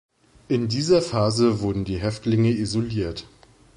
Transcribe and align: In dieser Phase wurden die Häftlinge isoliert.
In 0.47 0.67
dieser 0.67 0.99
Phase 0.99 1.59
wurden 1.61 1.85
die 1.85 1.99
Häftlinge 1.99 2.49
isoliert. 2.49 3.27